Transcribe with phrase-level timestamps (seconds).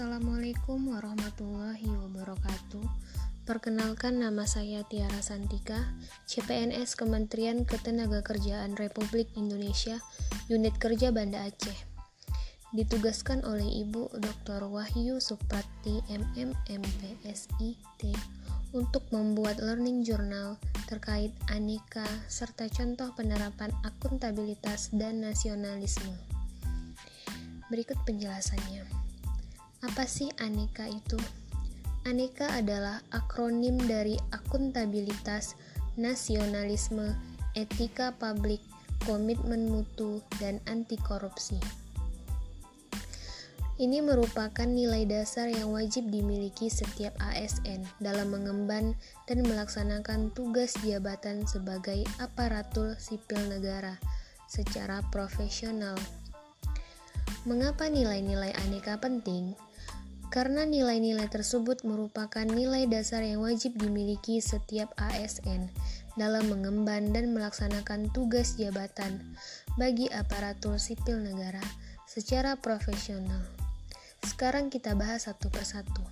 [0.00, 2.80] Assalamualaikum warahmatullahi wabarakatuh.
[3.44, 5.76] Perkenalkan nama saya Tiara Santika,
[6.24, 10.00] CPNS Kementerian Ketenagakerjaan Republik Indonesia,
[10.48, 11.76] Unit Kerja Banda Aceh.
[12.72, 14.72] Ditugaskan oleh Ibu Dr.
[14.72, 18.00] Wahyu Suprati MMMPSIT
[18.72, 20.56] untuk membuat learning journal
[20.88, 26.16] terkait aneka serta contoh penerapan akuntabilitas dan nasionalisme.
[27.68, 28.99] Berikut penjelasannya.
[29.80, 31.16] Apa sih aneka itu?
[32.04, 35.56] Aneka adalah akronim dari akuntabilitas,
[35.96, 37.16] nasionalisme,
[37.56, 38.60] etika publik,
[39.08, 41.56] komitmen mutu, dan anti korupsi.
[43.80, 48.92] Ini merupakan nilai dasar yang wajib dimiliki setiap ASN dalam mengemban
[49.24, 53.96] dan melaksanakan tugas jabatan sebagai aparatur sipil negara
[54.44, 55.96] secara profesional.
[57.48, 59.56] Mengapa nilai-nilai aneka penting?
[60.30, 65.66] Karena nilai-nilai tersebut merupakan nilai dasar yang wajib dimiliki setiap ASN
[66.14, 69.34] dalam mengemban dan melaksanakan tugas jabatan
[69.74, 71.62] bagi aparatur sipil negara
[72.06, 73.42] secara profesional.
[74.22, 76.06] Sekarang kita bahas satu persatu.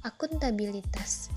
[0.00, 1.28] Akuntabilitas.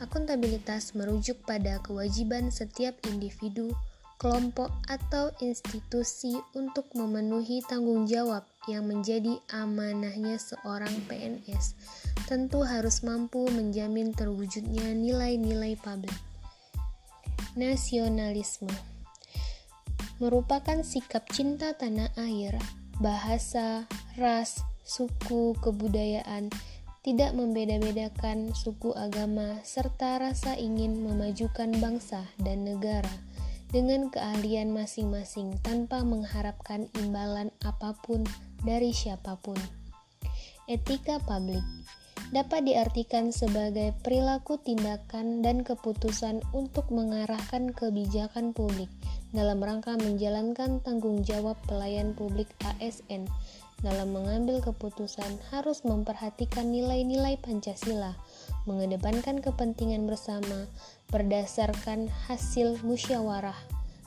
[0.00, 3.76] Akuntabilitas merujuk pada kewajiban setiap individu
[4.18, 11.74] kelompok, atau institusi untuk memenuhi tanggung jawab yang menjadi amanahnya seorang PNS,
[12.28, 16.14] tentu harus mampu menjamin terwujudnya nilai-nilai publik.
[17.56, 18.70] Nasionalisme
[20.20, 22.54] merupakan sikap cinta tanah air,
[23.00, 23.88] bahasa,
[24.20, 26.52] ras, suku, kebudayaan,
[27.00, 33.10] tidak membeda-bedakan suku agama, serta rasa ingin memajukan bangsa dan negara
[33.68, 38.24] dengan keahlian masing-masing tanpa mengharapkan imbalan apa pun
[38.64, 39.56] dari siapa pun.
[40.68, 41.64] Etika publik
[42.28, 48.92] dapat diartikan sebagai perilaku tindakan dan keputusan untuk mengarahkan kebijakan publik
[49.32, 53.28] dalam rangka menjalankan tanggung jawab pelayan publik ASN
[53.78, 58.18] dalam mengambil keputusan harus memperhatikan nilai-nilai Pancasila,
[58.68, 60.68] mengedepankan kepentingan bersama
[61.08, 63.56] berdasarkan hasil musyawarah,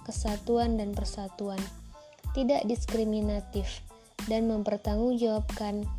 [0.05, 1.57] kesatuan dan persatuan,
[2.37, 3.81] tidak diskriminatif,
[4.29, 5.89] dan mempertanggungjawabkan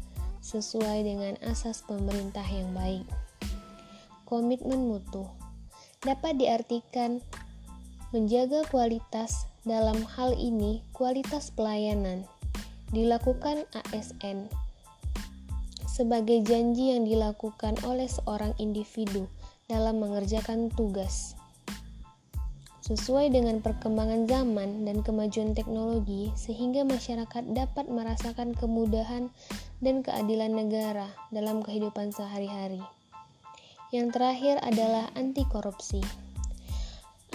[0.47, 3.07] sesuai dengan asas pemerintah yang baik.
[4.31, 5.27] Komitmen mutu
[6.07, 7.19] dapat diartikan
[8.15, 12.27] menjaga kualitas dalam hal ini kualitas pelayanan
[12.93, 14.62] dilakukan ASN
[15.93, 19.29] sebagai janji yang dilakukan oleh seorang individu
[19.69, 21.37] dalam mengerjakan tugas.
[22.83, 29.29] Sesuai dengan perkembangan zaman dan kemajuan teknologi, sehingga masyarakat dapat merasakan kemudahan
[29.85, 32.81] dan keadilan negara dalam kehidupan sehari-hari.
[33.93, 36.01] Yang terakhir adalah anti korupsi.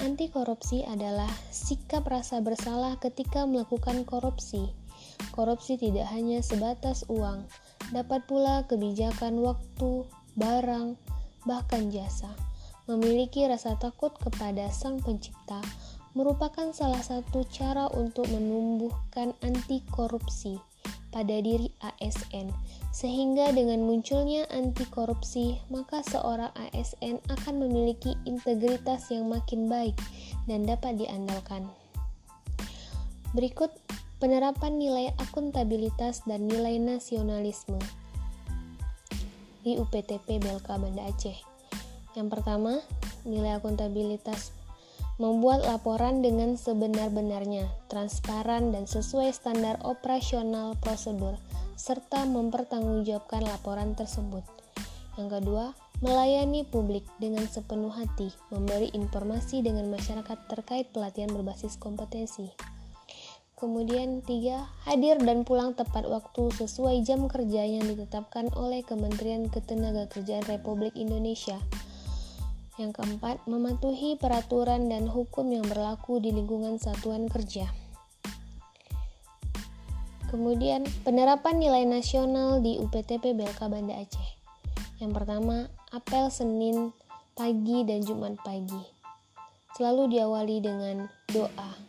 [0.01, 4.67] Anti korupsi adalah sikap rasa bersalah ketika melakukan korupsi
[5.33, 7.45] Korupsi tidak hanya sebatas uang,
[7.91, 10.03] dapat pula kebijakan waktu,
[10.35, 10.99] barang,
[11.47, 12.29] bahkan jasa.
[12.87, 15.59] Memiliki rasa takut kepada Sang Pencipta
[16.17, 20.57] merupakan salah satu cara untuk menumbuhkan anti korupsi
[21.13, 22.49] pada diri ASN,
[22.89, 29.95] sehingga dengan munculnya anti korupsi, maka seorang ASN akan memiliki integritas yang makin baik
[30.49, 31.69] dan dapat diandalkan.
[33.37, 33.69] Berikut
[34.17, 37.77] penerapan nilai akuntabilitas dan nilai nasionalisme
[39.61, 41.37] di UPTP BLK Banda Aceh.
[42.17, 42.81] Yang pertama,
[43.29, 44.55] nilai akuntabilitas
[45.21, 51.37] membuat laporan dengan sebenar-benarnya, transparan dan sesuai standar operasional prosedur,
[51.77, 54.45] serta mempertanggungjawabkan laporan tersebut.
[55.17, 55.65] Yang kedua,
[56.01, 62.76] melayani publik dengan sepenuh hati, memberi informasi dengan masyarakat terkait pelatihan berbasis kompetensi.
[63.57, 70.45] Kemudian tiga, hadir dan pulang tepat waktu sesuai jam kerja yang ditetapkan oleh Kementerian Ketenagakerjaan
[70.45, 71.57] Republik Indonesia.
[72.77, 77.65] Yang keempat, mematuhi peraturan dan hukum yang berlaku di lingkungan satuan kerja.
[80.29, 84.29] Kemudian, penerapan nilai nasional di UPTP BLK Banda Aceh.
[85.01, 86.93] Yang pertama, apel Senin
[87.33, 88.85] pagi dan Jumat pagi.
[89.73, 91.86] Selalu diawali dengan doa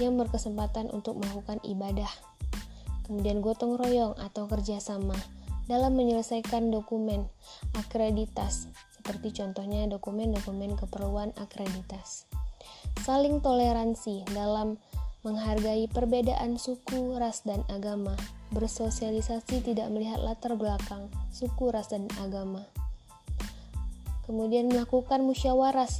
[0.00, 2.08] yang berkesempatan untuk melakukan ibadah.
[3.06, 5.14] Kemudian gotong royong atau kerjasama
[5.70, 7.30] dalam menyelesaikan dokumen
[7.78, 12.26] akreditas, seperti contohnya dokumen-dokumen keperluan akreditas.
[13.06, 14.82] Saling toleransi dalam
[15.22, 18.18] menghargai perbedaan suku, ras, dan agama,
[18.50, 22.66] bersosialisasi tidak melihat latar belakang, suku, ras, dan agama.
[24.26, 25.90] Kemudian melakukan musyawarah,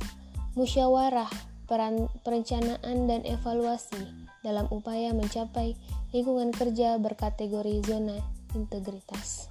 [0.59, 1.31] musyawarah
[1.71, 4.05] peran, perencanaan dan evaluasi
[4.41, 5.77] dalam upaya mencapai
[6.15, 8.19] lingkungan kerja berkategori zona
[8.57, 9.51] integritas.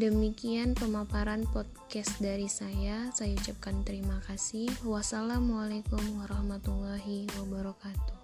[0.00, 3.12] Demikian pemaparan podcast dari saya.
[3.12, 4.72] Saya ucapkan terima kasih.
[4.80, 8.19] Wassalamualaikum warahmatullahi wabarakatuh.